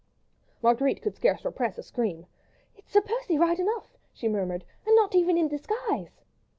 [0.63, 2.25] Marguerite could scarce repress a scream.
[2.75, 6.23] "It's Sir Percy right enough," she murmured, "and not even in disguise!"